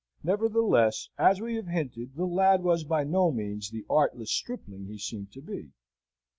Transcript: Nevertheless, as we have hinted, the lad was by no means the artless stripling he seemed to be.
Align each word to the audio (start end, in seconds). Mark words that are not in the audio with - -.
Nevertheless, 0.23 1.09
as 1.19 1.41
we 1.41 1.53
have 1.57 1.67
hinted, 1.67 2.15
the 2.15 2.25
lad 2.25 2.63
was 2.63 2.83
by 2.83 3.03
no 3.03 3.31
means 3.31 3.69
the 3.69 3.85
artless 3.87 4.31
stripling 4.31 4.85
he 4.87 4.97
seemed 4.97 5.31
to 5.33 5.41
be. 5.43 5.73